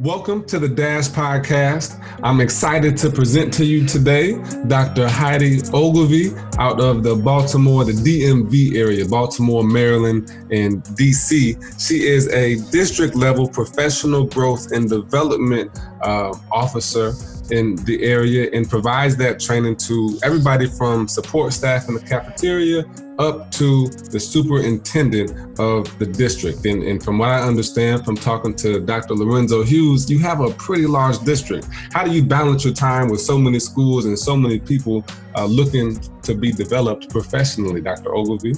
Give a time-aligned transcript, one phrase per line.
[0.00, 2.00] Welcome to the Dash Podcast.
[2.22, 5.08] I'm excited to present to you today Dr.
[5.08, 11.84] Heidi Ogilvie out of the Baltimore, the DMV area, Baltimore, Maryland, and DC.
[11.84, 17.12] She is a district level professional growth and development uh, officer
[17.50, 22.84] in the area and provides that training to everybody from support staff in the cafeteria
[23.18, 26.64] up to the superintendent of the district.
[26.64, 29.14] And, and from what I understand from talking to Dr.
[29.14, 31.66] Lorenzo Hughes, you have a pretty large district.
[31.92, 35.04] How do you balance your time with so many schools and so many people
[35.34, 38.14] uh, looking to be developed professionally, Dr.
[38.14, 38.54] Ogilvie?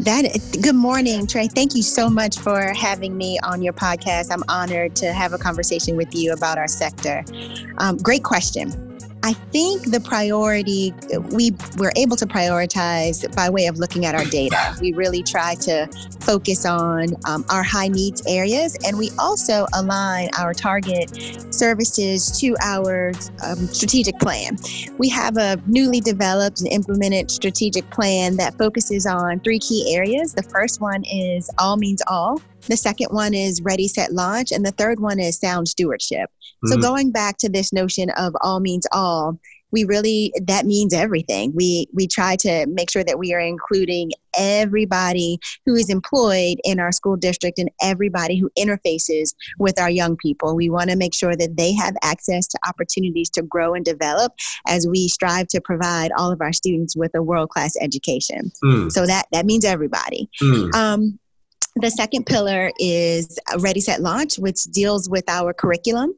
[0.00, 0.24] That
[0.60, 1.46] good morning, Trey.
[1.46, 4.32] Thank you so much for having me on your podcast.
[4.32, 7.24] I'm honored to have a conversation with you about our sector.
[7.78, 8.83] Um, great question.
[9.24, 10.92] I think the priority
[11.30, 14.76] we were able to prioritize by way of looking at our data.
[14.82, 15.88] We really try to
[16.20, 21.08] focus on um, our high needs areas, and we also align our target
[21.54, 24.58] services to our um, strategic plan.
[24.98, 30.34] We have a newly developed and implemented strategic plan that focuses on three key areas.
[30.34, 32.42] The first one is all means all.
[32.66, 34.52] The second one is ready, set, launch.
[34.52, 36.30] And the third one is sound stewardship.
[36.64, 36.80] Mm-hmm.
[36.80, 39.38] So going back to this notion of all means all,
[39.74, 41.52] we really that means everything.
[41.54, 46.78] We we try to make sure that we are including everybody who is employed in
[46.78, 50.54] our school district and everybody who interfaces with our young people.
[50.54, 54.32] We want to make sure that they have access to opportunities to grow and develop
[54.68, 58.52] as we strive to provide all of our students with a world class education.
[58.62, 58.92] Mm.
[58.92, 60.30] So that that means everybody.
[60.40, 60.72] Mm.
[60.72, 61.18] Um,
[61.76, 66.14] the second pillar is Ready, Set, Launch, which deals with our curriculum.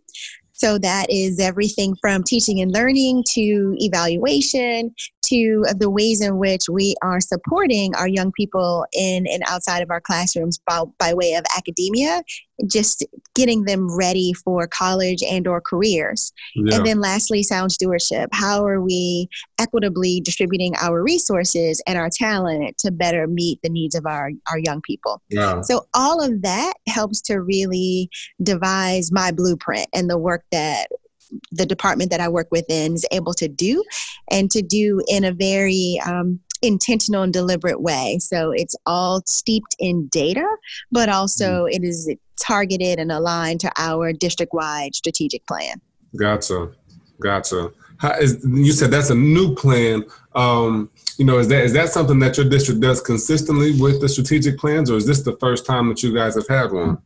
[0.53, 4.95] So that is everything from teaching and learning to evaluation
[5.29, 9.91] to the ways in which we are supporting our young people in and outside of
[9.91, 12.23] our classrooms by, by way of academia
[12.67, 16.77] just getting them ready for college and or careers yeah.
[16.77, 22.77] and then lastly sound stewardship how are we equitably distributing our resources and our talent
[22.79, 25.61] to better meet the needs of our, our young people yeah.
[25.61, 28.09] so all of that helps to really
[28.43, 30.87] devise my blueprint and the work that
[31.51, 33.83] the department that I work within is able to do
[34.31, 38.19] and to do in a very um, intentional and deliberate way.
[38.21, 40.47] So it's all steeped in data,
[40.91, 41.73] but also mm.
[41.73, 42.11] it is
[42.41, 45.81] targeted and aligned to our district wide strategic plan.
[46.17, 46.73] Gotcha.
[47.21, 47.73] Gotcha.
[47.99, 50.05] How is, you said that's a new plan.
[50.35, 54.09] Um, you know, is that is that something that your district does consistently with the
[54.09, 56.99] strategic plans, or is this the first time that you guys have had one?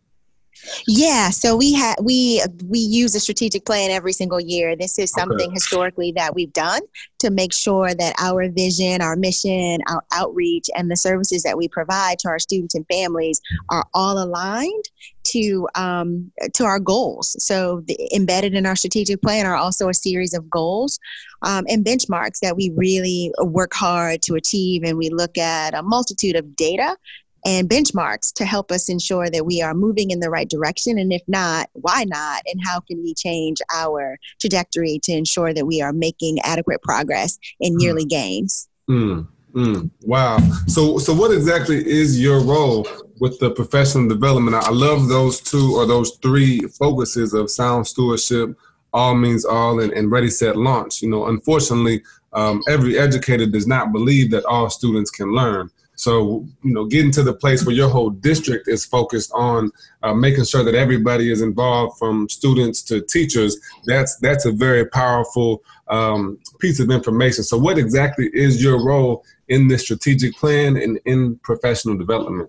[0.86, 4.76] Yeah, so we had we we use a strategic plan every single year.
[4.76, 5.54] This is something okay.
[5.54, 6.80] historically that we've done
[7.20, 11.68] to make sure that our vision, our mission, our outreach, and the services that we
[11.68, 13.40] provide to our students and families
[13.70, 14.84] are all aligned
[15.22, 17.36] to um, to our goals.
[17.44, 20.98] So the, embedded in our strategic plan are also a series of goals
[21.42, 25.82] um, and benchmarks that we really work hard to achieve, and we look at a
[25.82, 26.96] multitude of data
[27.44, 30.98] and benchmarks to help us ensure that we are moving in the right direction.
[30.98, 32.42] And if not, why not?
[32.46, 37.38] And how can we change our trajectory to ensure that we are making adequate progress
[37.60, 37.82] in mm.
[37.82, 38.68] yearly gains?
[38.88, 40.38] Mm, mm, wow.
[40.66, 42.86] So, so what exactly is your role
[43.20, 44.56] with the professional development?
[44.56, 48.56] I love those two or those three focuses of sound stewardship,
[48.92, 51.02] all means all, and, and ready, set, launch.
[51.02, 52.02] You know, unfortunately,
[52.32, 55.70] um, every educator does not believe that all students can learn.
[56.00, 59.70] So, you know, getting to the place where your whole district is focused on
[60.02, 64.86] uh, making sure that everybody is involved from students to teachers, that's that's a very
[64.86, 67.44] powerful um, piece of information.
[67.44, 72.48] So, what exactly is your role in this strategic plan and in professional development?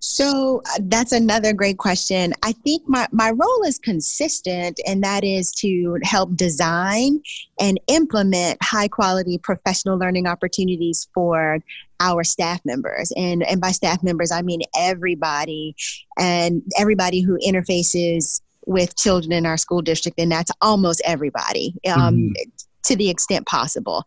[0.00, 2.32] So uh, that's another great question.
[2.42, 7.20] I think my, my role is consistent, and that is to help design
[7.60, 11.60] and implement high quality professional learning opportunities for
[12.00, 13.12] our staff members.
[13.14, 15.76] And, and by staff members, I mean everybody
[16.18, 21.74] and everybody who interfaces with children in our school district, and that's almost everybody.
[21.86, 22.50] Um, mm-hmm.
[22.84, 24.04] To the extent possible.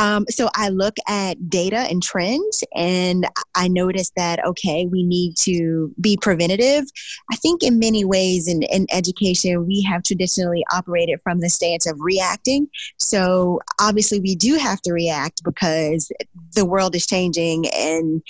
[0.00, 5.36] Um, so I look at data and trends, and I notice that, okay, we need
[5.40, 6.86] to be preventative.
[7.30, 11.86] I think in many ways in, in education, we have traditionally operated from the stance
[11.86, 12.66] of reacting.
[12.96, 16.10] So obviously, we do have to react because
[16.54, 18.22] the world is changing and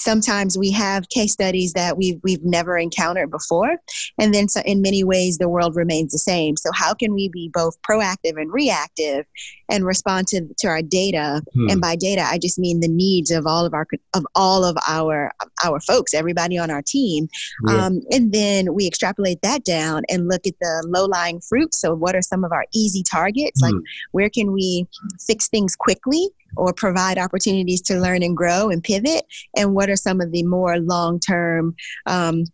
[0.00, 3.76] sometimes we have case studies that we've we've never encountered before.
[4.18, 6.56] And then so in many ways the world remains the same.
[6.56, 9.26] So how can we be both proactive and reactive
[9.70, 11.42] and respond to, to our data?
[11.54, 11.70] Hmm.
[11.70, 14.76] and by data i just mean the needs of all of our of all of
[14.88, 15.32] our
[15.64, 17.28] our folks everybody on our team.
[17.66, 17.86] Yeah.
[17.86, 21.94] um, and then we extrapolate that down and look at the low lying fruit so
[21.94, 23.60] what are some of our easy targets?
[23.60, 23.66] Hmm.
[23.66, 24.86] like where can we
[25.26, 29.24] fix things quickly or provide opportunities to learn and grow and pivot?
[29.56, 31.74] And what are some of the more long term,
[32.06, 32.44] um,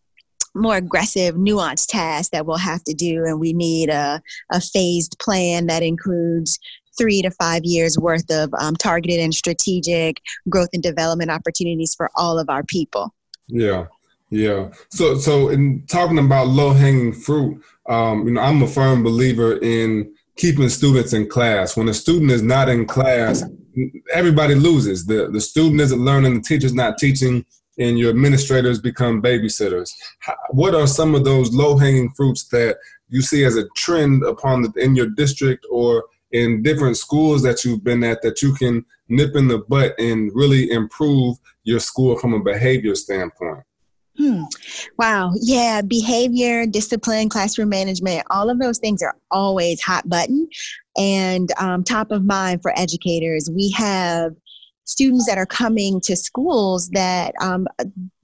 [0.55, 3.25] more aggressive, nuanced tasks that we'll have to do?
[3.25, 4.21] And we need a,
[4.51, 6.59] a phased plan that includes
[6.99, 12.11] three to five years worth of um, targeted and strategic growth and development opportunities for
[12.17, 13.15] all of our people.
[13.49, 13.87] Yeah.
[14.31, 14.71] Yeah.
[14.91, 19.59] So, so in talking about low hanging fruit, um, you know, I'm a firm believer
[19.59, 21.77] in keeping students in class.
[21.77, 23.45] When a student is not in class,
[24.13, 25.07] everybody loses.
[25.07, 27.45] The the student isn't learning, the teacher's not teaching,
[27.79, 29.91] and your administrators become babysitters.
[30.51, 32.77] What are some of those low hanging fruits that
[33.09, 37.65] you see as a trend upon the, in your district or in different schools that
[37.65, 42.19] you've been at that you can nip in the butt and really improve your school
[42.19, 43.63] from a behavior standpoint?
[44.19, 44.43] Hmm.
[44.99, 45.33] Wow.
[45.41, 45.81] Yeah.
[45.83, 50.49] Behavior, discipline, classroom management, all of those things are always hot button
[50.97, 53.51] and um, top of mind for educators.
[53.51, 54.33] We have
[54.93, 57.67] students that are coming to schools that um,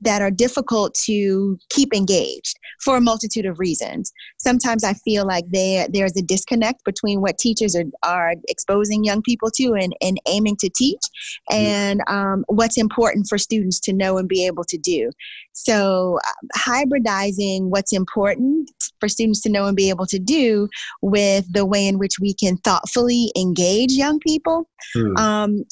[0.01, 4.13] that are difficult to keep engaged for a multitude of reasons.
[4.37, 9.23] Sometimes I feel like there there's a disconnect between what teachers are, are exposing young
[9.23, 11.03] people to and, and aiming to teach
[11.51, 15.11] and um, what's important for students to know and be able to do.
[15.53, 18.71] So um, hybridizing what's important
[19.01, 20.69] for students to know and be able to do
[21.03, 25.17] with the way in which we can thoughtfully engage young people hmm.
[25.17, 25.65] um,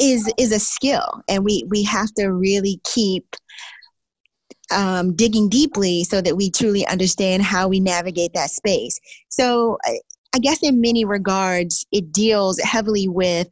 [0.00, 3.36] is is a skill and we we have to really keep
[4.72, 8.98] um, digging deeply so that we truly understand how we navigate that space.
[9.28, 9.78] So
[10.34, 13.48] I guess in many regards it deals heavily with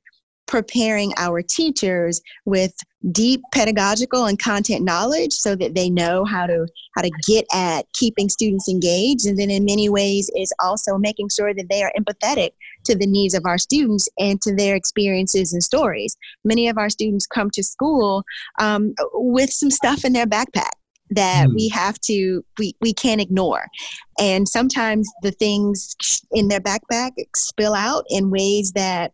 [0.46, 2.72] preparing our teachers with
[3.12, 6.66] deep pedagogical and content knowledge so that they know how to
[6.96, 9.26] how to get at keeping students engaged.
[9.26, 12.50] And then in many ways is also making sure that they are empathetic
[12.88, 16.16] to the needs of our students and to their experiences and stories.
[16.44, 18.24] Many of our students come to school
[18.58, 20.72] um, with some stuff in their backpack
[21.10, 21.54] that mm.
[21.54, 23.66] we have to we, we can't ignore.
[24.18, 25.94] And sometimes the things
[26.32, 29.12] in their backpack spill out in ways that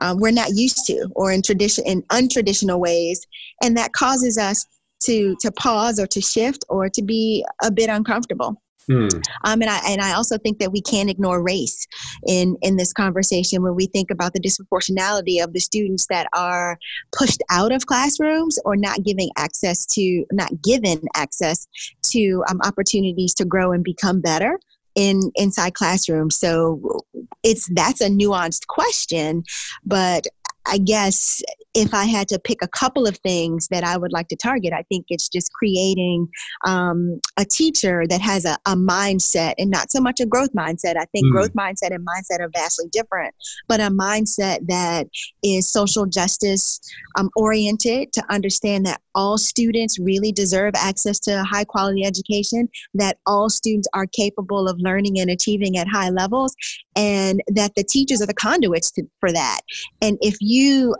[0.00, 3.26] um, we're not used to or in tradition in untraditional ways.
[3.62, 4.64] And that causes us
[5.04, 9.08] to to pause or to shift or to be a bit uncomfortable Hmm.
[9.44, 11.86] Um, and I and I also think that we can't ignore race
[12.26, 16.78] in in this conversation when we think about the disproportionality of the students that are
[17.16, 21.68] pushed out of classrooms or not giving access to not given access
[22.10, 24.58] to um, opportunities to grow and become better
[24.94, 26.36] in inside classrooms.
[26.36, 27.04] So
[27.42, 29.44] it's that's a nuanced question,
[29.84, 30.26] but
[30.66, 31.42] I guess
[31.74, 34.72] if I had to pick a couple of things that I would like to target,
[34.72, 36.28] I think it's just creating
[36.66, 40.96] um, a teacher that has a, a, mindset and not so much a growth mindset.
[40.96, 41.30] I think mm.
[41.30, 43.34] growth mindset and mindset are vastly different,
[43.68, 45.06] but a mindset that
[45.44, 46.80] is social justice
[47.16, 53.18] um, oriented to understand that all students really deserve access to high quality education, that
[53.26, 56.54] all students are capable of learning and achieving at high levels,
[56.96, 59.60] and that the teachers are the conduits to, for that.
[60.02, 60.49] And if you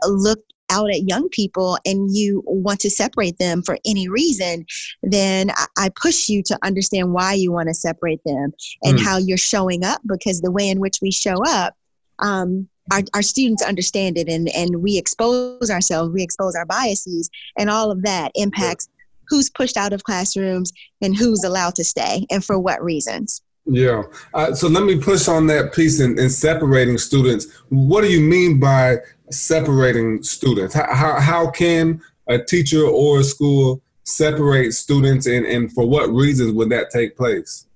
[0.07, 4.65] look out at young people and you want to separate them for any reason,
[5.03, 8.53] then I, push you to understand why you want to separate them
[8.83, 9.05] and mm.
[9.05, 11.75] how you're showing up because the way in which we show up,
[12.21, 17.29] um, our, our students understand it and, and we expose ourselves, we expose our biases,
[17.59, 18.89] and all of that impacts
[19.29, 20.73] who's pushed out of classrooms
[21.03, 23.43] and who's allowed to stay and for what reasons.
[23.67, 24.03] Yeah.
[24.35, 27.47] Uh, so let me push on that piece in, in separating students.
[27.69, 28.99] What do you mean by
[29.31, 30.75] separating students?
[30.75, 36.11] How, how, how can a teacher or a school separate students and, and for what
[36.11, 37.67] reasons would that take place?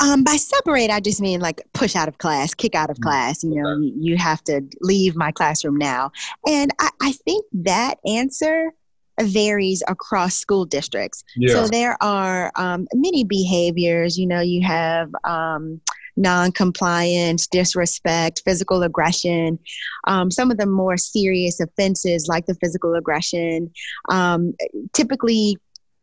[0.00, 3.02] Um, by separate, I just mean like push out of class, kick out of mm.
[3.02, 3.42] class.
[3.42, 6.12] You know, you, you have to leave my classroom now.
[6.46, 8.72] And I, I think that answer
[9.20, 11.24] varies across school districts.
[11.36, 11.54] Yeah.
[11.54, 14.18] So there are um, many behaviors.
[14.18, 15.80] You know, you have um,
[16.16, 19.58] non-compliance, disrespect, physical aggression.
[20.06, 23.70] Um, some of the more serious offenses, like the physical aggression,
[24.08, 24.54] um,
[24.92, 25.56] typically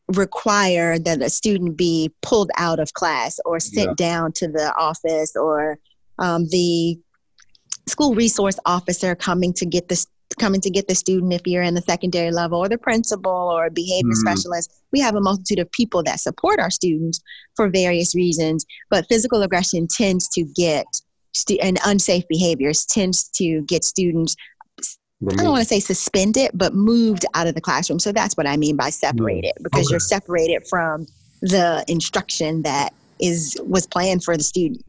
[0.08, 3.94] require that a student be pulled out of class or sent yeah.
[3.96, 5.78] down to the office or
[6.18, 7.00] um, the
[7.88, 10.06] school resource officer coming to get the
[10.38, 13.66] coming to get the student if you're in the secondary level or the principal or
[13.66, 14.18] a behavior mm.
[14.18, 14.72] specialist.
[14.92, 17.20] We have a multitude of people that support our students
[17.56, 20.86] for various reasons, but physical aggression tends to get
[21.34, 24.36] stu- and unsafe behaviors tends to get students
[25.22, 25.42] Removed.
[25.42, 28.00] I don't want to say suspended, but moved out of the classroom.
[28.00, 29.92] So that's what I mean by separated, because okay.
[29.92, 31.08] you're separated from
[31.42, 34.82] the instruction that is was planned for the student.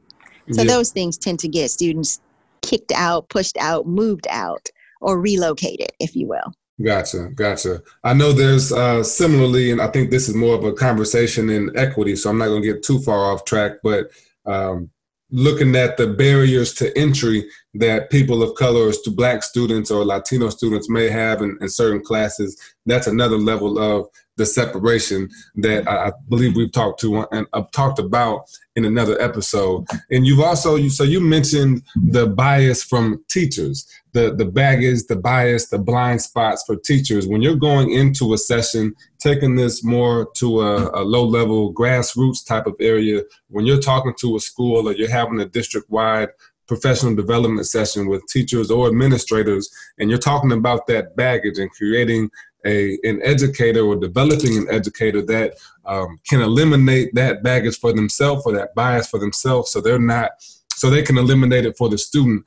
[0.53, 0.69] So yeah.
[0.69, 2.21] those things tend to get students
[2.63, 4.69] kicked out, pushed out, moved out,
[5.01, 6.53] or relocated, if you will.
[6.83, 7.83] Gotcha, gotcha.
[8.05, 11.77] I know there's uh, similarly, and I think this is more of a conversation in
[11.77, 14.11] equity, so I'm not going to get too far off track, but
[14.47, 14.91] um,
[15.31, 20.49] looking at the barriers to entry that people of color to black students or Latino
[20.49, 24.09] students may have in, in certain classes, that's another level of
[24.41, 29.85] the separation that I believe we've talked to and I've talked about in another episode.
[30.11, 35.17] And you've also you so you mentioned the bias from teachers, the the baggage, the
[35.17, 37.27] bias, the blind spots for teachers.
[37.27, 42.47] When you're going into a session, taking this more to a, a low level grassroots
[42.47, 46.31] type of area, when you're talking to a school or you're having a district wide
[46.67, 49.69] professional development session with teachers or administrators
[49.99, 52.31] and you're talking about that baggage and creating
[52.67, 58.43] a an educator or developing an educator that um, can eliminate that baggage for themselves
[58.45, 60.33] or that bias for themselves so they're not
[60.75, 62.45] so they can eliminate it for the student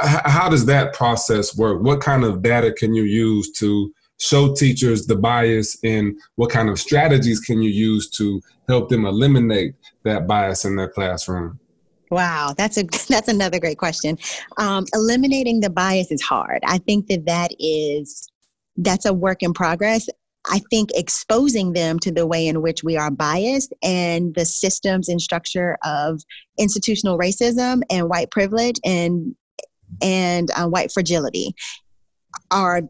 [0.00, 5.06] how does that process work what kind of data can you use to show teachers
[5.06, 10.26] the bias and what kind of strategies can you use to help them eliminate that
[10.26, 11.58] bias in their classroom
[12.12, 14.18] Wow, that's a that's another great question.
[14.58, 16.60] Um, eliminating the bias is hard.
[16.66, 18.28] I think that that is
[18.76, 20.08] that's a work in progress.
[20.50, 25.08] I think exposing them to the way in which we are biased and the systems
[25.08, 26.20] and structure of
[26.58, 29.36] institutional racism and white privilege and
[30.00, 31.54] and uh, white fragility
[32.50, 32.82] are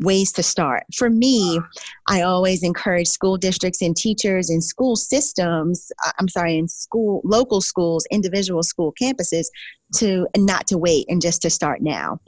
[0.00, 0.84] ways to start.
[0.94, 1.60] For me,
[2.08, 7.20] I always encourage school districts and teachers and school systems, uh, I'm sorry, in school,
[7.24, 9.46] local schools, individual school campuses
[9.96, 12.20] to not to wait and just to start now.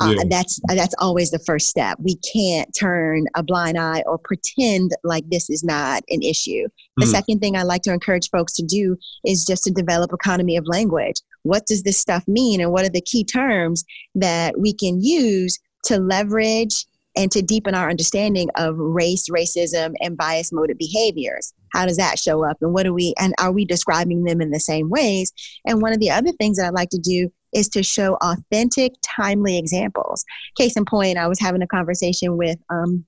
[0.00, 0.22] Uh, yeah.
[0.28, 1.98] That's that's always the first step.
[2.00, 6.66] We can't turn a blind eye or pretend like this is not an issue.
[6.96, 7.10] The mm.
[7.10, 10.66] second thing I like to encourage folks to do is just to develop economy of
[10.66, 11.16] language.
[11.42, 13.84] What does this stuff mean, and what are the key terms
[14.14, 20.16] that we can use to leverage and to deepen our understanding of race, racism, and
[20.16, 21.52] bias motive behaviors.
[21.72, 22.58] How does that show up?
[22.60, 25.32] And what are we, and are we describing them in the same ways?
[25.66, 28.94] And one of the other things that I like to do is to show authentic,
[29.02, 30.24] timely examples.
[30.56, 33.04] Case in point, I was having a conversation with um,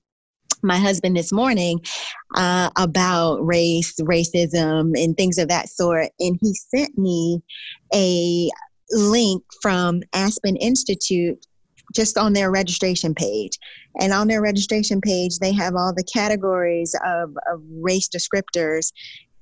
[0.61, 1.79] my husband this morning
[2.35, 6.09] uh, about race, racism, and things of that sort.
[6.19, 7.41] And he sent me
[7.93, 8.49] a
[8.91, 11.45] link from Aspen Institute
[11.93, 13.57] just on their registration page.
[13.99, 18.91] And on their registration page, they have all the categories of, of race descriptors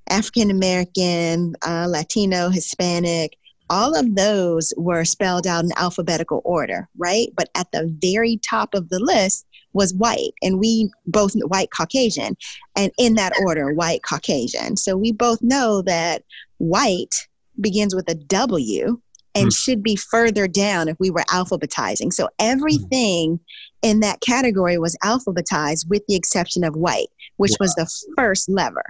[0.10, 3.38] African American, uh, Latino, Hispanic.
[3.70, 7.29] All of those were spelled out in alphabetical order, right?
[7.36, 12.36] But at the very top of the list was white, and we both white Caucasian,
[12.75, 14.75] and in that order, white Caucasian.
[14.75, 16.24] So we both know that
[16.58, 17.27] white
[17.62, 19.00] begins with a W
[19.36, 19.56] and mm.
[19.56, 22.14] should be further down if we were alphabetizing.
[22.14, 23.40] So everything
[23.82, 27.08] in that category was alphabetized with the exception of white,
[27.38, 27.58] which wow.
[27.62, 28.84] was the first lever.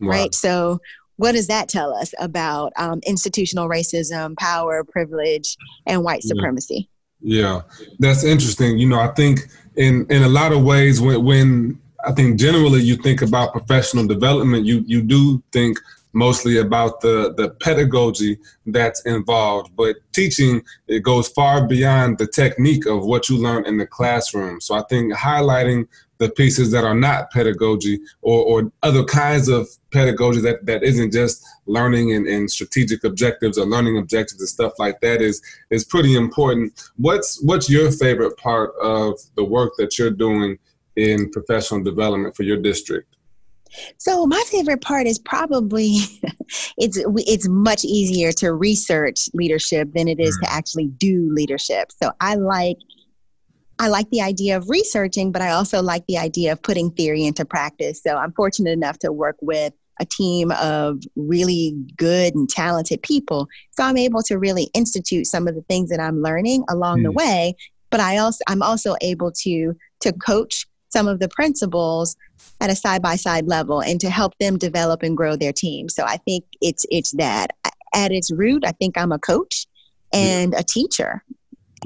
[0.00, 0.08] Wow.
[0.08, 0.34] Right.
[0.34, 0.80] So
[1.16, 5.56] what does that tell us about um, institutional racism, power, privilege,
[5.86, 6.88] and white supremacy?
[7.20, 7.62] Yeah,
[7.98, 8.78] that's interesting.
[8.78, 12.82] You know, I think in in a lot of ways, when when I think generally
[12.82, 15.78] you think about professional development, you you do think
[16.16, 19.76] mostly about the, the pedagogy that's involved.
[19.76, 24.62] But teaching, it goes far beyond the technique of what you learn in the classroom.
[24.62, 29.68] So I think highlighting the pieces that are not pedagogy or, or other kinds of
[29.92, 34.72] pedagogy that, that isn't just learning and, and strategic objectives or learning objectives and stuff
[34.78, 36.90] like that is is pretty important.
[36.96, 40.58] What's what's your favorite part of the work that you're doing
[40.96, 43.15] in professional development for your district?
[43.98, 45.98] So my favorite part is probably
[46.78, 50.56] it's it's much easier to research leadership than it is to mm.
[50.56, 51.90] actually do leadership.
[52.02, 52.78] So I like
[53.78, 57.24] I like the idea of researching, but I also like the idea of putting theory
[57.24, 58.02] into practice.
[58.02, 63.48] So I'm fortunate enough to work with a team of really good and talented people.
[63.70, 67.04] So I'm able to really institute some of the things that I'm learning along mm.
[67.04, 67.54] the way,
[67.90, 72.16] but I also I'm also able to to coach some of the principals
[72.62, 75.90] at a side by side level and to help them develop and grow their team.
[75.90, 77.50] So I think it's it's that
[77.94, 78.64] at its root.
[78.64, 79.66] I think I'm a coach
[80.14, 80.60] and yeah.
[80.60, 81.22] a teacher.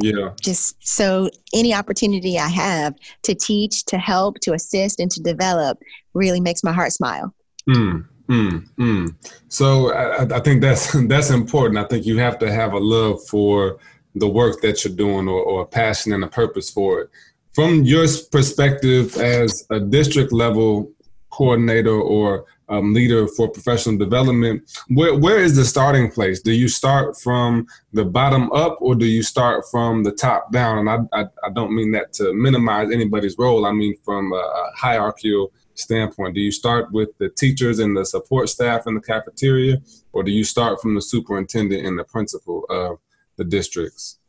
[0.01, 0.31] Yeah.
[0.41, 5.79] Just so any opportunity I have to teach, to help, to assist, and to develop
[6.15, 7.35] really makes my heart smile.
[7.69, 9.15] Mm, mm, mm.
[9.49, 11.79] So I, I think that's that's important.
[11.79, 13.81] I think you have to have a love for
[14.15, 17.11] the work that you're doing or, or a passion and a purpose for it.
[17.55, 20.93] From your perspective as a district level
[21.31, 26.41] coordinator or um, leader for professional development, where, where is the starting place?
[26.41, 30.79] Do you start from the bottom up or do you start from the top down?
[30.79, 33.67] And I, I, I don't mean that to minimize anybody's role.
[33.67, 36.37] I mean from a, a hierarchical standpoint.
[36.37, 39.79] Do you start with the teachers and the support staff in the cafeteria,
[40.13, 42.99] or do you start from the superintendent and the principal of
[43.37, 44.20] the districts?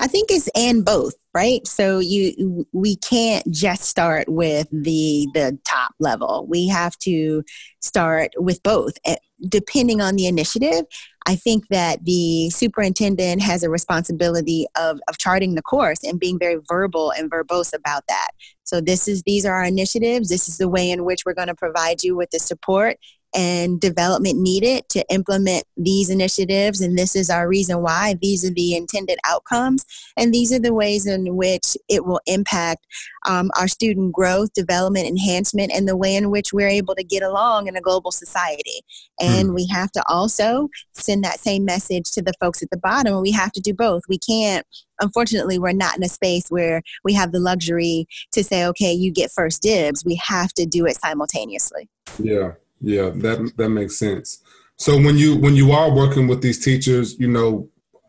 [0.00, 1.66] I think it's and both, right?
[1.66, 6.46] So you we can't just start with the the top level.
[6.48, 7.42] We have to
[7.80, 8.94] start with both.
[9.04, 9.16] Eh,
[9.48, 10.84] depending on the initiative,
[11.26, 16.38] I think that the superintendent has a responsibility of, of charting the course and being
[16.38, 18.30] very verbal and verbose about that.
[18.64, 20.28] So this is these are our initiatives.
[20.28, 22.96] This is the way in which we're going to provide you with the support
[23.34, 26.80] and development needed to implement these initiatives.
[26.80, 28.14] And this is our reason why.
[28.20, 29.84] These are the intended outcomes.
[30.16, 32.86] And these are the ways in which it will impact
[33.26, 37.22] um, our student growth, development, enhancement, and the way in which we're able to get
[37.22, 38.82] along in a global society.
[39.20, 39.54] And mm.
[39.54, 43.20] we have to also send that same message to the folks at the bottom.
[43.20, 44.02] We have to do both.
[44.08, 44.66] We can't
[45.00, 49.12] unfortunately we're not in a space where we have the luxury to say okay you
[49.12, 51.86] get first dibs we have to do it simultaneously
[52.18, 54.42] yeah yeah, that that makes sense.
[54.76, 57.68] So when you when you are working with these teachers, you know,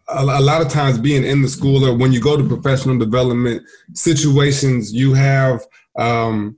[0.10, 2.98] a, a, lot of times being in the school or when you go to professional
[2.98, 5.66] development situations, you have
[5.98, 6.58] um,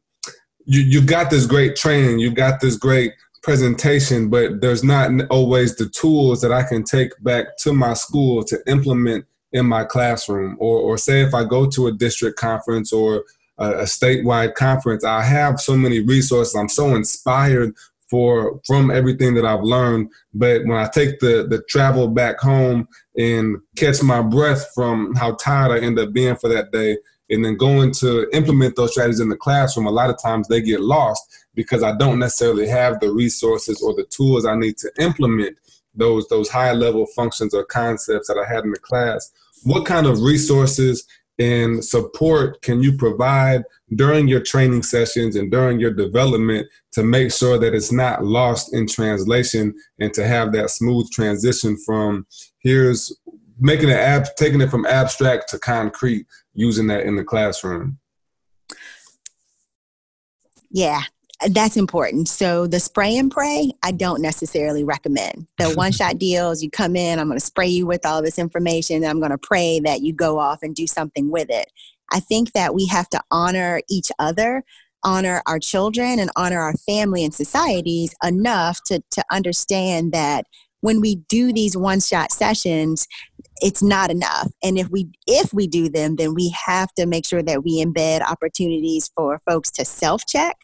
[0.66, 3.14] you you've got this great training, you've got this great
[3.44, 8.44] presentation, but there's not always the tools that I can take back to my school
[8.46, 10.58] to implement in my classroom.
[10.60, 13.26] Or or say if I go to a district conference or
[13.60, 16.56] a, a statewide conference, I have so many resources.
[16.56, 17.76] I'm so inspired
[18.10, 20.12] for from everything that I've learned.
[20.34, 22.88] But when I take the the travel back home
[23.18, 26.98] and catch my breath from how tired I end up being for that day,
[27.30, 30.62] and then going to implement those strategies in the classroom, a lot of times they
[30.62, 31.22] get lost
[31.54, 35.58] because I don't necessarily have the resources or the tools I need to implement
[35.96, 39.32] those those high level functions or concepts that I had in the class.
[39.64, 41.06] What kind of resources
[41.40, 43.64] and support can you provide
[43.96, 48.74] during your training sessions and during your development to make sure that it's not lost
[48.74, 52.28] in translation and to have that smooth transition from
[52.60, 53.18] here's
[53.60, 57.98] making it ab- taking it from abstract to concrete using that in the classroom?
[60.72, 61.02] Yeah
[61.48, 62.28] that's important.
[62.28, 65.48] So the spray and pray, I don't necessarily recommend.
[65.58, 68.38] The one shot deals, you come in, I'm going to spray you with all this
[68.38, 71.72] information, and I'm going to pray that you go off and do something with it.
[72.12, 74.64] I think that we have to honor each other,
[75.04, 80.46] honor our children, and honor our family and societies enough to, to understand that
[80.82, 83.08] when we do these one shot sessions,
[83.62, 87.26] it's not enough and if we if we do them then we have to make
[87.26, 90.56] sure that we embed opportunities for folks to self check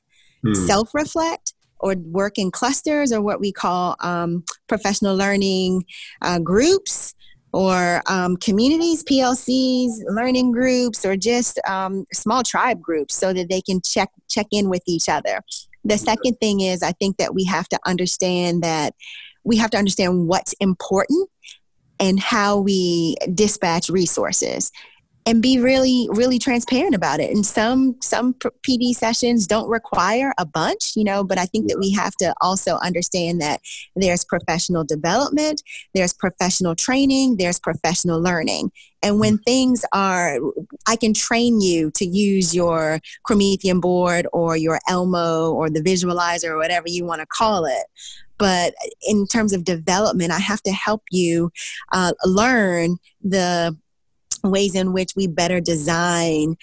[0.45, 0.53] hmm.
[0.53, 5.85] self reflect or work in clusters or what we call um, professional learning
[6.21, 7.13] uh, groups
[7.53, 13.61] or um, communities, PLCs, learning groups, or just um, small tribe groups so that they
[13.61, 15.41] can check check in with each other.
[15.85, 18.93] The second thing is I think that we have to understand that
[19.45, 21.29] we have to understand what's important
[21.99, 24.71] and how we dispatch resources
[25.25, 27.31] and be really really transparent about it.
[27.31, 31.79] And some some pd sessions don't require a bunch you know but i think that
[31.79, 33.61] we have to also understand that
[33.95, 35.61] there's professional development
[35.93, 38.71] there's professional training there's professional learning.
[39.01, 40.39] And when things are
[40.87, 46.49] i can train you to use your promethean board or your elmo or the visualizer
[46.49, 47.85] or whatever you want to call it.
[48.37, 48.73] But
[49.07, 51.51] in terms of development i have to help you
[51.91, 53.77] uh, learn the
[54.51, 56.55] ways in which we better design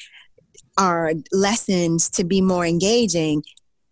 [0.78, 3.42] our lessons to be more engaging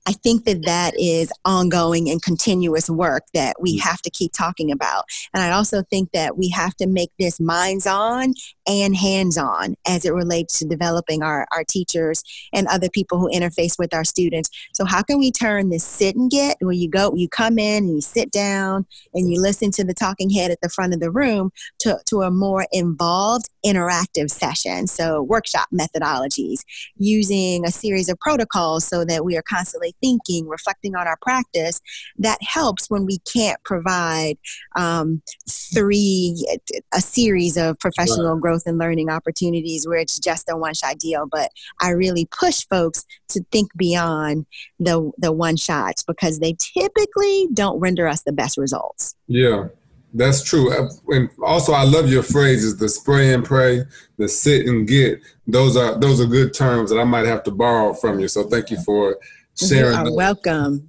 [0.06, 3.82] I think that that is ongoing and continuous work that we mm.
[3.82, 5.04] have to keep talking about.
[5.34, 8.34] And I also think that we have to make this minds on
[8.70, 13.28] and hands on as it relates to developing our, our teachers and other people who
[13.30, 14.48] interface with our students.
[14.72, 17.84] So, how can we turn this sit and get where you go, you come in
[17.84, 21.00] and you sit down and you listen to the talking head at the front of
[21.00, 24.86] the room to, to a more involved, interactive session?
[24.86, 26.64] So, workshop methodologies,
[26.96, 31.80] using a series of protocols so that we are constantly thinking, reflecting on our practice,
[32.18, 34.38] that helps when we can't provide
[34.76, 36.46] um, three,
[36.94, 40.98] a series of professional growth growth and learning opportunities where it's just a one shot
[40.98, 41.26] deal.
[41.26, 44.46] But I really push folks to think beyond
[44.78, 49.14] the the one shots because they typically don't render us the best results.
[49.26, 49.68] Yeah.
[50.12, 50.72] That's true.
[50.72, 53.84] Uh, and also, I love your phrases: the spray and pray,
[54.18, 55.20] the sit and get.
[55.46, 58.26] Those are those are good terms that I might have to borrow from you.
[58.26, 59.18] So thank you for
[59.56, 59.92] sharing.
[59.92, 60.88] You are welcome.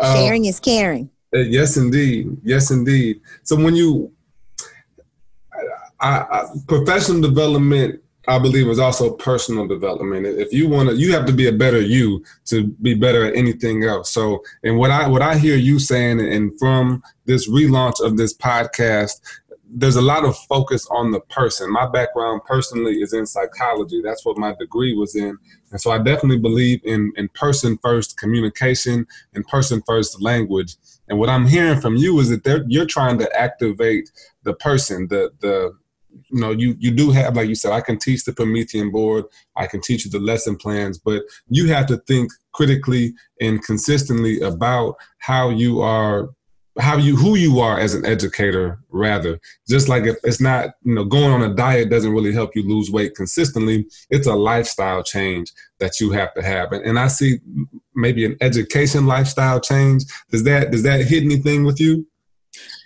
[0.00, 1.08] Uh, Sharing is caring.
[1.32, 2.36] Uh, yes, indeed.
[2.42, 3.20] Yes, indeed.
[3.44, 4.12] So when you,
[6.02, 10.26] I, professional development I believe is also personal development.
[10.26, 13.34] If you want to, you have to be a better you to be better at
[13.34, 14.10] anything else.
[14.10, 18.32] So, and what I what I hear you saying, and from this relaunch of this
[18.32, 19.20] podcast,
[19.74, 21.72] there's a lot of focus on the person.
[21.72, 24.00] My background personally is in psychology.
[24.02, 25.36] That's what my degree was in,
[25.72, 30.76] and so I definitely believe in in person first communication and person first language.
[31.08, 34.12] And what I'm hearing from you is that you're trying to activate
[34.44, 35.76] the person, the the
[36.28, 39.24] you know you you do have like you said i can teach the promethean board.
[39.56, 44.40] I can teach you the lesson plans but you have to think critically and consistently
[44.40, 46.30] about how you are
[46.78, 49.38] how you who you are as an educator rather.
[49.68, 52.66] Just like if it's not you know going on a diet doesn't really help you
[52.66, 56.72] lose weight consistently it's a lifestyle change that you have to have.
[56.72, 57.40] And, and i see
[57.94, 60.04] maybe an education lifestyle change.
[60.30, 62.06] Does that does that hit anything with you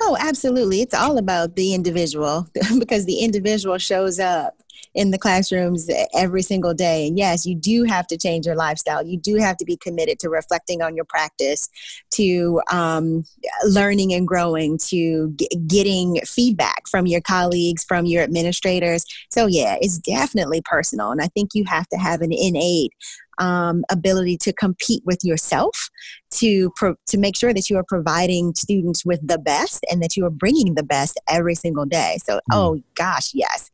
[0.01, 0.83] Oh, absolutely.
[0.83, 4.55] It's all about the individual because the individual shows up
[4.95, 7.07] in the classrooms every single day.
[7.07, 9.05] And yes, you do have to change your lifestyle.
[9.07, 11.69] You do have to be committed to reflecting on your practice,
[12.13, 13.25] to um,
[13.67, 19.05] learning and growing, to g- getting feedback from your colleagues, from your administrators.
[19.31, 21.11] So, yeah, it's definitely personal.
[21.11, 22.93] And I think you have to have an innate
[23.39, 25.91] um, ability to compete with yourself
[26.33, 30.17] to pro- to make sure that you are providing students with the best and that
[30.17, 32.19] you are bringing the best every single day.
[32.25, 32.41] So mm.
[32.53, 33.71] oh gosh yes.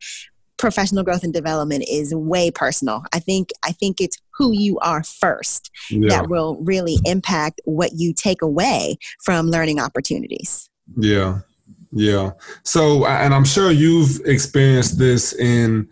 [0.57, 3.03] Professional growth and development is way personal.
[3.13, 6.09] I think i think it's who you are first yeah.
[6.09, 10.69] that will really impact what you take away from learning opportunities.
[10.97, 11.39] Yeah.
[11.91, 12.31] Yeah.
[12.63, 15.87] So and i'm sure you've experienced this in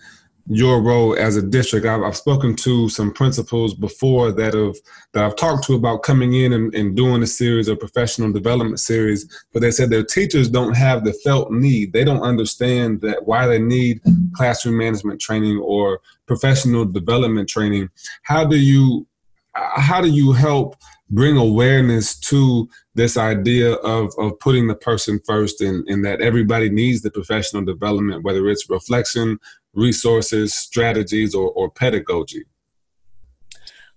[0.48, 1.86] your role as a district.
[1.86, 4.76] I've, I've, spoken to some principals before that have
[5.14, 8.80] that I've talked to about coming in and, and, doing a series of professional development
[8.80, 11.94] series, but they said their teachers don't have the felt need.
[11.94, 14.02] They don't understand that why they need
[14.34, 17.90] classroom management training or professional development training.
[18.24, 19.08] How do you
[19.54, 20.76] how do you help
[21.12, 26.70] bring awareness to this idea of, of putting the person first and, and that everybody
[26.70, 29.38] needs the professional development, whether it's reflection,
[29.74, 32.44] resources, strategies, or, or pedagogy?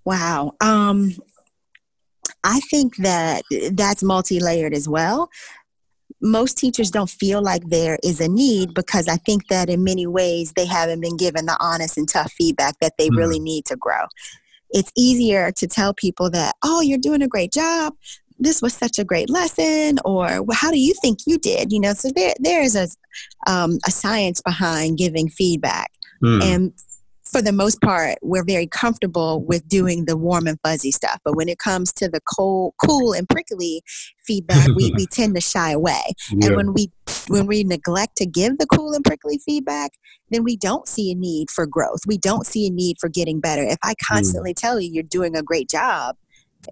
[0.04, 0.52] Wow.
[0.60, 1.12] Um,
[2.42, 5.30] I think that that's multi layered as well.
[6.20, 10.06] Most teachers don't feel like there is a need because I think that in many
[10.06, 13.16] ways they haven't been given the honest and tough feedback that they mm.
[13.16, 14.06] really need to grow.
[14.70, 17.94] It's easier to tell people that, oh, you're doing a great job
[18.38, 21.80] this was such a great lesson or well, how do you think you did you
[21.80, 22.88] know so there there is a
[23.46, 25.90] um, a science behind giving feedback
[26.22, 26.42] mm.
[26.42, 26.72] and
[27.34, 31.18] for the most part, we're very comfortable with doing the warm and fuzzy stuff.
[31.24, 33.82] But when it comes to the cold, cool and prickly
[34.24, 36.14] feedback, we, we tend to shy away.
[36.30, 36.46] Yeah.
[36.46, 36.92] And when we
[37.26, 39.90] when we neglect to give the cool and prickly feedback,
[40.30, 42.00] then we don't see a need for growth.
[42.06, 43.64] We don't see a need for getting better.
[43.64, 44.14] If I hmm.
[44.14, 44.60] constantly mm.
[44.60, 46.14] tell you you're doing a great job,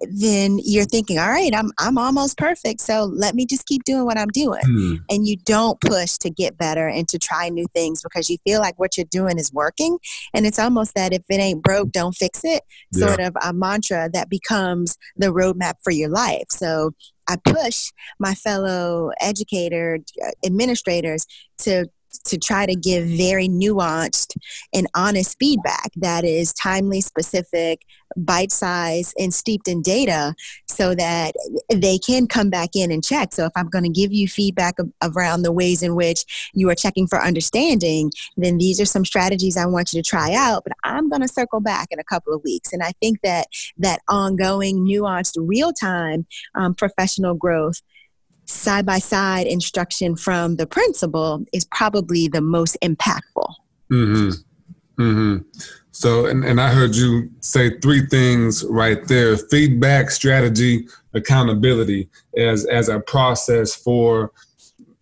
[0.01, 4.05] then you're thinking, all right, I'm I'm almost perfect, so let me just keep doing
[4.05, 4.61] what I'm doing.
[4.65, 4.99] Mm.
[5.09, 8.59] And you don't push to get better and to try new things because you feel
[8.59, 9.97] like what you're doing is working.
[10.33, 13.07] And it's almost that if it ain't broke, don't fix it, yeah.
[13.07, 16.45] sort of a mantra that becomes the roadmap for your life.
[16.49, 16.91] So
[17.27, 21.25] I push my fellow educator uh, administrators
[21.59, 21.87] to
[22.25, 24.35] to try to give very nuanced
[24.73, 30.35] and honest feedback that is timely, specific, bite size, and steeped in data
[30.67, 31.33] so that
[31.73, 33.33] they can come back in and check.
[33.33, 36.75] So, if I'm going to give you feedback around the ways in which you are
[36.75, 40.63] checking for understanding, then these are some strategies I want you to try out.
[40.63, 42.73] But I'm going to circle back in a couple of weeks.
[42.73, 43.47] And I think that
[43.77, 47.81] that ongoing, nuanced, real time um, professional growth
[48.53, 53.53] side by side instruction from the principal is probably the most impactful.
[53.91, 55.01] Mm-hmm.
[55.01, 55.37] Mm-hmm.
[55.91, 62.65] So, and, and I heard you say three things right there feedback, strategy, accountability as,
[62.65, 64.31] as a process for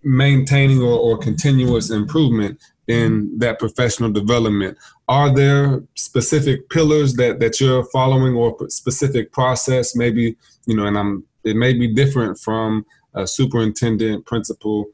[0.04, 4.78] maintaining or, or continuous improvement in that professional development.
[5.08, 9.96] Are there specific pillars that, that you're following or specific process?
[9.96, 10.36] Maybe,
[10.66, 14.88] you know, and I'm, it may be different from a superintendent, principal,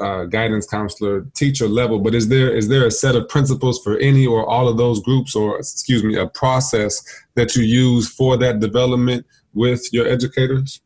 [0.00, 1.98] uh, guidance counselor, teacher level.
[1.98, 5.00] But is there is there a set of principles for any or all of those
[5.00, 7.02] groups, or excuse me, a process
[7.34, 10.80] that you use for that development with your educators?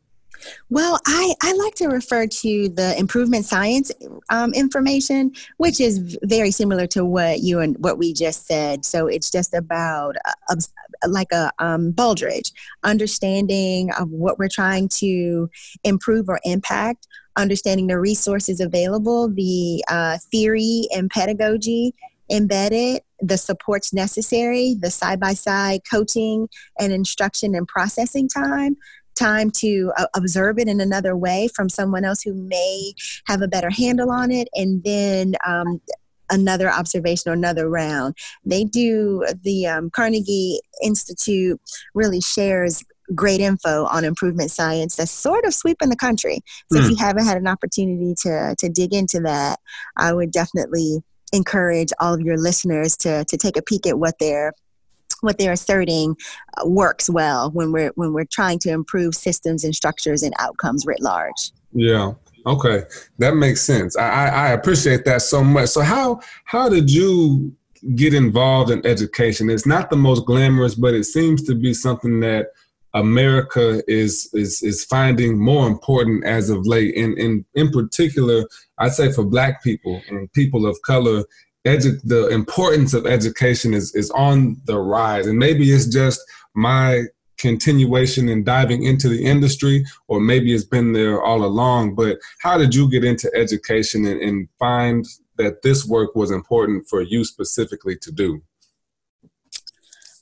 [0.71, 3.91] Well, I, I like to refer to the improvement science
[4.31, 8.85] um, information, which is very similar to what you and what we just said.
[8.85, 10.57] So it's just about uh,
[11.07, 12.53] like a um, Baldrige,
[12.85, 15.49] understanding of what we're trying to
[15.85, 17.07] improve or impact,
[17.37, 21.95] understanding the resources available, the uh, theory and pedagogy
[22.31, 28.77] embedded, the supports necessary, the side by side coaching and instruction and processing time,
[29.15, 32.93] time to uh, observe it in another way from someone else who may
[33.27, 35.81] have a better handle on it, and then um,
[36.31, 38.17] another observation or another round.
[38.45, 41.61] They do, the um, Carnegie Institute
[41.95, 42.85] really shares
[43.15, 46.41] great info on improvement science that's sort of sweeping the country.
[46.73, 46.81] So mm.
[46.81, 46.91] if hmm.
[46.91, 49.61] you haven't had an opportunity to, to dig into that,
[49.97, 54.15] I would definitely encourage all of your listeners to, to take a peek at what
[54.19, 54.53] they're
[55.23, 56.15] what they're asserting
[56.59, 60.85] uh, works well when we're when we're trying to improve systems and structures and outcomes
[60.87, 61.53] writ large.
[61.73, 62.13] Yeah.
[62.47, 62.83] Okay,
[63.19, 63.97] that makes sense.
[63.97, 65.71] I, I appreciate that so much.
[65.71, 67.53] So how how did you
[67.97, 69.51] get involved in education?
[69.51, 72.53] It's not the most glamorous, but it seems to be something that
[72.95, 76.97] America is is is finding more important as of late.
[76.97, 78.45] And in in particular,
[78.79, 81.25] I'd say for Black people and people of color,
[81.67, 85.27] edu- the importance of education is is on the rise.
[85.27, 86.21] And maybe it's just
[86.55, 87.03] my
[87.39, 91.95] continuation and diving into the industry, or maybe it's been there all along.
[91.95, 96.87] But how did you get into education and, and find that this work was important
[96.89, 98.43] for you specifically to do?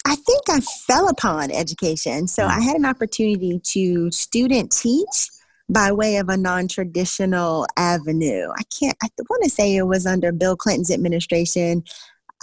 [0.06, 2.28] I think I fell upon education.
[2.28, 2.50] So hmm.
[2.50, 5.28] I had an opportunity to student teach
[5.68, 8.50] by way of a non-traditional avenue.
[8.54, 11.84] I can't I want to say it was under Bill Clinton's administration.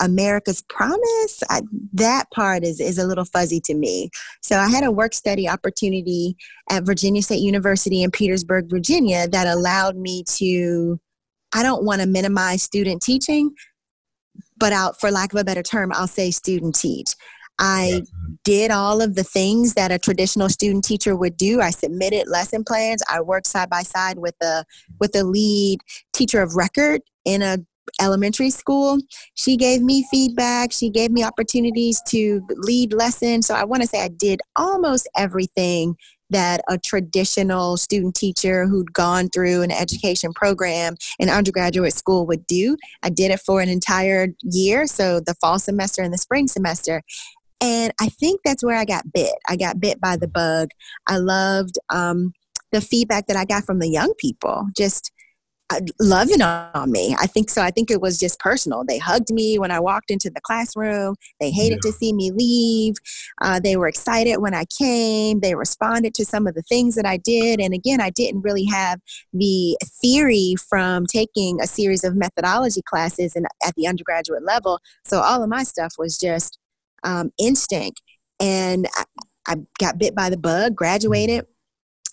[0.01, 1.61] America's Promise, I,
[1.93, 4.09] that part is, is a little fuzzy to me.
[4.41, 6.35] So I had a work study opportunity
[6.69, 10.99] at Virginia State University in Petersburg, Virginia, that allowed me to,
[11.53, 13.51] I don't want to minimize student teaching,
[14.57, 17.15] but out for lack of a better term, I'll say student teach.
[17.59, 18.01] I
[18.43, 21.61] did all of the things that a traditional student teacher would do.
[21.61, 23.03] I submitted lesson plans.
[23.07, 24.65] I worked side by side with a
[24.99, 25.79] with the lead
[26.11, 27.59] teacher of record in a
[27.99, 28.99] elementary school.
[29.35, 30.71] She gave me feedback.
[30.71, 33.47] She gave me opportunities to lead lessons.
[33.47, 35.95] So I want to say I did almost everything
[36.29, 42.47] that a traditional student teacher who'd gone through an education program in undergraduate school would
[42.47, 42.77] do.
[43.03, 47.03] I did it for an entire year, so the fall semester and the spring semester.
[47.59, 49.33] And I think that's where I got bit.
[49.47, 50.69] I got bit by the bug.
[51.07, 52.33] I loved um,
[52.71, 55.11] the feedback that I got from the young people, just
[55.99, 57.15] loving on me.
[57.19, 57.61] I think so.
[57.61, 58.83] I think it was just personal.
[58.85, 61.15] They hugged me when I walked into the classroom.
[61.39, 61.91] They hated yeah.
[61.91, 62.95] to see me leave.
[63.41, 65.39] Uh, they were excited when I came.
[65.39, 67.59] They responded to some of the things that I did.
[67.59, 68.99] And again, I didn't really have
[69.33, 74.79] the theory from taking a series of methodology classes and at the undergraduate level.
[75.05, 76.57] So all of my stuff was just
[77.03, 78.01] um, instinct.
[78.39, 79.03] And I,
[79.47, 81.45] I got bit by the bug, graduated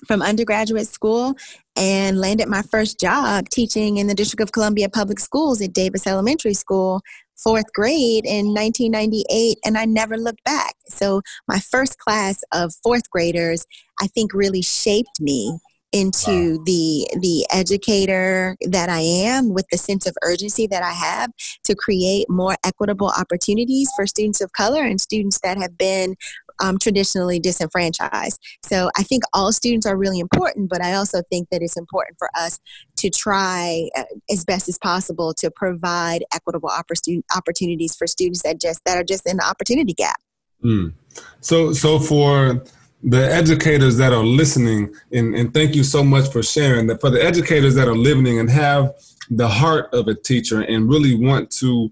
[0.06, 1.34] from undergraduate school
[1.76, 6.06] and landed my first job teaching in the District of Columbia Public Schools at Davis
[6.06, 7.02] Elementary School,
[7.36, 10.74] fourth grade in 1998, and I never looked back.
[10.88, 13.66] So, my first class of fourth graders,
[14.00, 15.58] I think, really shaped me
[15.92, 16.62] into wow.
[16.64, 21.30] the the educator that I am with the sense of urgency that I have
[21.64, 26.16] to create more equitable opportunities for students of color and students that have been
[26.60, 28.40] um, traditionally disenfranchised.
[28.64, 32.16] So I think all students are really important, but I also think that it's important
[32.18, 32.58] for us
[32.96, 38.84] to try uh, as best as possible to provide equitable opportunities for students that just
[38.84, 40.20] that are just in the opportunity gap.
[40.64, 40.92] Mm.
[41.40, 42.62] So so for
[43.02, 47.00] the educators that are listening, and, and thank you so much for sharing that.
[47.00, 48.94] For the educators that are listening and have
[49.30, 51.90] the heart of a teacher and really want to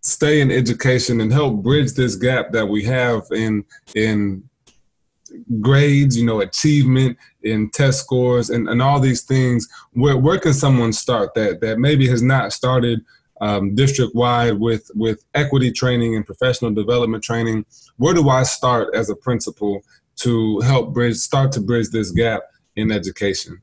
[0.00, 4.42] stay in education and help bridge this gap that we have in in
[5.60, 9.68] grades, you know, achievement, in test scores, and, and all these things.
[9.92, 13.04] Where where can someone start that that maybe has not started
[13.40, 17.66] um, district wide with with equity training and professional development training?
[17.96, 19.82] Where do I start as a principal
[20.20, 22.42] to help bridge, start to bridge this gap
[22.76, 23.60] in education?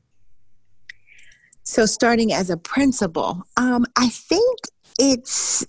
[1.64, 4.60] So, starting as a principal, um, I think
[5.00, 5.66] it's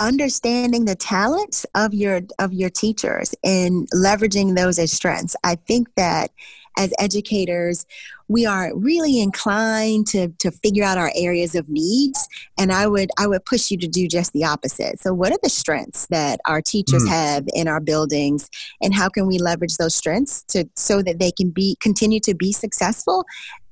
[0.00, 5.36] understanding the talents of your of your teachers and leveraging those as strengths.
[5.44, 6.30] I think that
[6.76, 7.86] as educators,
[8.30, 13.10] we are really inclined to to figure out our areas of needs and i would
[13.18, 16.38] i would push you to do just the opposite so what are the strengths that
[16.46, 17.08] our teachers mm.
[17.08, 18.48] have in our buildings
[18.80, 22.34] and how can we leverage those strengths to so that they can be continue to
[22.34, 23.24] be successful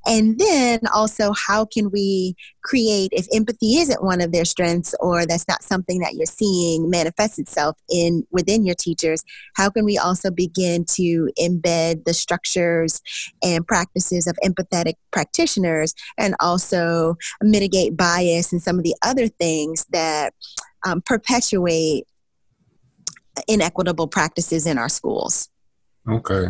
[0.08, 5.26] and then also, how can we create, if empathy isn't one of their strengths or
[5.26, 9.22] that's not something that you're seeing manifest itself in within your teachers,
[9.54, 13.02] how can we also begin to embed the structures
[13.42, 19.84] and practices of empathetic practitioners and also mitigate bias and some of the other things
[19.90, 20.32] that
[20.86, 22.06] um, perpetuate
[23.46, 25.50] inequitable practices in our schools?
[26.08, 26.46] Okay.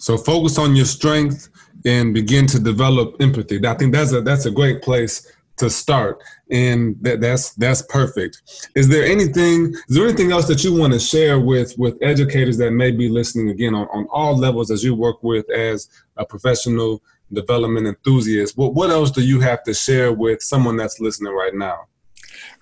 [0.00, 1.50] So focus on your strength
[1.84, 3.64] and begin to develop empathy.
[3.66, 8.40] I think that's a that's a great place to start, and that, that's that's perfect.
[8.74, 9.74] Is there anything?
[9.88, 13.10] Is there anything else that you want to share with with educators that may be
[13.10, 18.56] listening again on, on all levels as you work with as a professional development enthusiast?
[18.56, 21.89] What what else do you have to share with someone that's listening right now?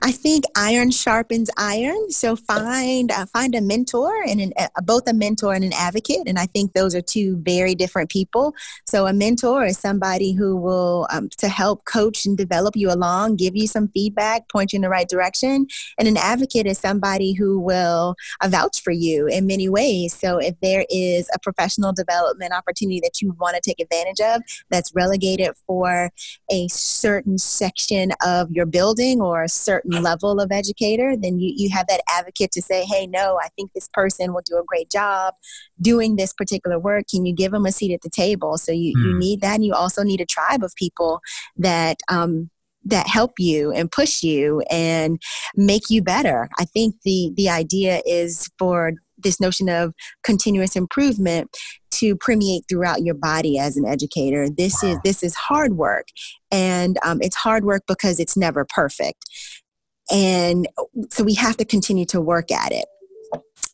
[0.00, 2.10] I think iron sharpens iron.
[2.10, 6.22] So find uh, find a mentor and an, uh, both a mentor and an advocate.
[6.26, 8.54] And I think those are two very different people.
[8.86, 13.36] So a mentor is somebody who will um, to help coach and develop you along,
[13.36, 15.66] give you some feedback, point you in the right direction.
[15.98, 20.14] And an advocate is somebody who will uh, vouch for you in many ways.
[20.14, 24.42] So if there is a professional development opportunity that you want to take advantage of,
[24.70, 26.10] that's relegated for
[26.50, 31.52] a certain section of your building or a certain certain level of educator, then you,
[31.56, 34.64] you have that advocate to say, hey, no, I think this person will do a
[34.64, 35.34] great job
[35.80, 37.04] doing this particular work.
[37.10, 38.58] Can you give them a seat at the table?
[38.58, 39.18] So you, you hmm.
[39.18, 39.56] need that.
[39.56, 41.20] And you also need a tribe of people
[41.56, 42.50] that, um,
[42.84, 45.20] that help you and push you and
[45.56, 46.48] make you better.
[46.58, 51.50] I think the the idea is for this notion of continuous improvement
[51.90, 54.48] to permeate throughout your body as an educator.
[54.48, 54.90] This wow.
[54.90, 56.06] is this is hard work,
[56.50, 59.24] and um, it's hard work because it's never perfect.
[60.10, 60.68] And
[61.10, 62.86] so we have to continue to work at it.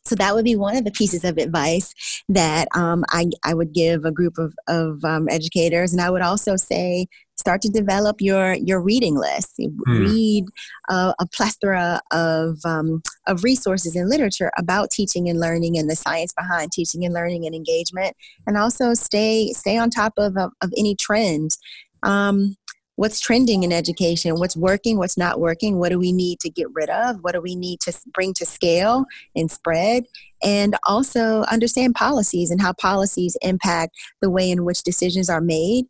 [0.03, 1.93] So that would be one of the pieces of advice
[2.29, 5.93] that um, I, I would give a group of, of um, educators.
[5.93, 9.55] And I would also say, start to develop your, your reading list.
[9.57, 9.99] Hmm.
[9.99, 10.45] Read
[10.89, 15.95] uh, a plethora of, um, of resources and literature about teaching and learning and the
[15.95, 18.15] science behind teaching and learning and engagement.
[18.47, 21.57] And also stay, stay on top of, of, of any trends.
[22.03, 22.55] Um,
[22.95, 26.67] what's trending in education, what's working, what's not working, what do we need to get
[26.73, 29.05] rid of, what do we need to bring to scale
[29.35, 30.05] and spread,
[30.43, 35.85] and also understand policies and how policies impact the way in which decisions are made.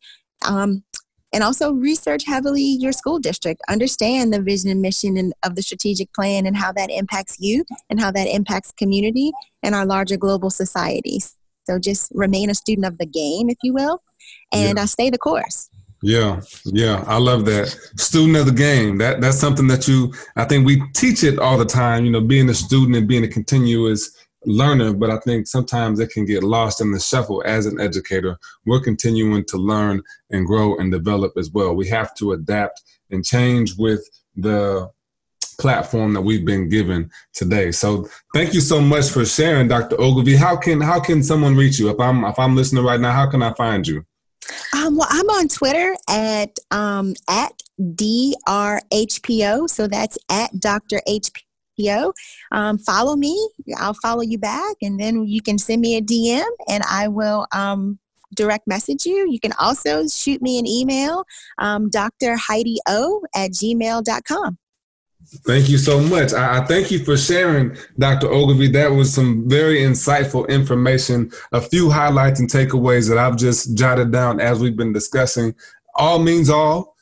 [0.45, 0.83] Um,
[1.33, 6.13] and also research heavily your school district understand the vision and mission of the strategic
[6.13, 10.49] plan and how that impacts you and how that impacts community and our larger global
[10.49, 14.01] societies so just remain a student of the game if you will
[14.53, 14.83] and yeah.
[14.83, 15.69] uh, stay the course
[16.05, 17.67] yeah, yeah, I love that.
[17.97, 18.99] Student of the game.
[18.99, 22.21] That that's something that you I think we teach it all the time, you know,
[22.21, 24.15] being a student and being a continuous
[24.45, 28.37] learner, but I think sometimes it can get lost in the shuffle as an educator.
[28.67, 31.75] We're continuing to learn and grow and develop as well.
[31.75, 34.91] We have to adapt and change with the
[35.59, 37.71] platform that we've been given today.
[37.71, 39.99] So thank you so much for sharing, Dr.
[39.99, 40.35] Ogilvie.
[40.35, 41.89] How can how can someone reach you?
[41.89, 44.05] If I'm if I'm listening right now, how can I find you?
[44.85, 49.69] Um, well, I'm on Twitter at um, at drhpo.
[49.69, 51.01] So that's at Dr.
[51.07, 52.13] HPO.
[52.51, 53.49] Um, follow me.
[53.77, 57.47] I'll follow you back, and then you can send me a DM, and I will
[57.51, 57.97] um,
[58.35, 59.27] direct message you.
[59.29, 61.25] You can also shoot me an email,
[61.57, 62.35] um, Dr.
[62.35, 64.57] Heidi O at gmail.com.
[65.45, 66.33] Thank you so much.
[66.33, 68.27] I, I, thank you for sharing, Dr.
[68.27, 68.69] Ogilvie.
[68.69, 71.31] That was some very insightful information.
[71.51, 75.55] A few highlights and takeaways that I've just jotted down as we've been discussing.
[75.95, 76.95] All means all.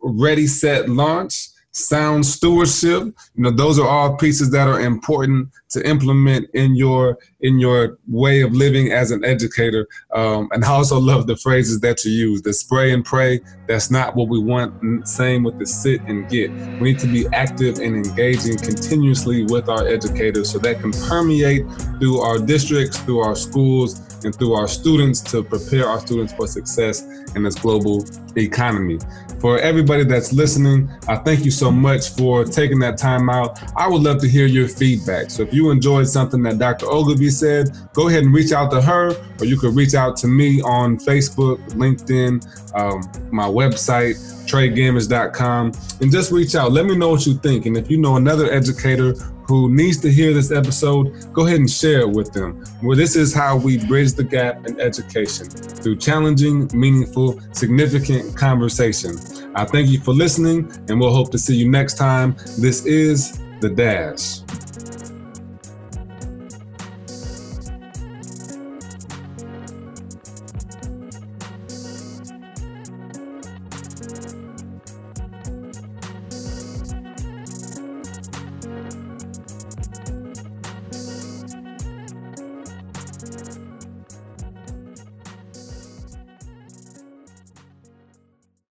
[0.00, 3.02] Ready, set, launch sound stewardship.
[3.34, 7.98] You know those are all pieces that are important to implement in your in your
[8.08, 9.88] way of living as an educator.
[10.14, 13.40] Um, and i also love the phrases that you use the spray and pray.
[13.66, 15.08] That's not what we want.
[15.08, 16.50] Same with the sit and get.
[16.78, 21.66] We need to be active and engaging continuously with our educators so that can permeate
[21.98, 26.46] through our districts through our schools and through our students to prepare our students for
[26.46, 27.02] success
[27.34, 28.04] in this global
[28.36, 28.98] economy.
[29.40, 33.58] For everybody that's listening, I thank you so much for taking that time out.
[33.76, 35.30] I would love to hear your feedback.
[35.30, 36.86] So if you enjoyed something that Dr.
[36.86, 40.28] Ogilvie said, go ahead and reach out to her, or you could reach out to
[40.28, 42.40] me on Facebook, LinkedIn,
[42.76, 46.70] um, my website, tradegamers.com, and just reach out.
[46.70, 47.66] Let me know what you think.
[47.66, 49.14] And if you know another educator
[49.46, 52.64] who needs to hear this episode, go ahead and share it with them.
[52.82, 59.16] Well, this is how we bridge the gap in education through challenging, meaningful, significant conversation.
[59.54, 62.36] I thank you for listening, and we'll hope to see you next time.
[62.58, 64.40] This is The Dash.